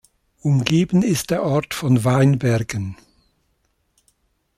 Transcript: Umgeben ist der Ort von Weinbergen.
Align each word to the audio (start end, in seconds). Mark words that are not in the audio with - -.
Umgeben 0.39 1.03
ist 1.03 1.29
der 1.29 1.43
Ort 1.43 1.75
von 1.75 2.03
Weinbergen. 2.03 2.97